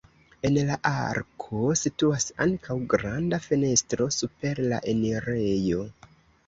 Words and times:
En 0.47 0.55
la 0.69 0.77
arko 0.91 1.59
situas 1.81 2.27
ankaŭ 2.47 2.79
granda 2.95 3.41
fenestro 3.49 4.13
super 4.19 4.67
la 4.75 4.83
enirejo. 4.97 5.89